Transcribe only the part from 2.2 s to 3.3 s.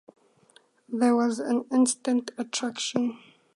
attraction.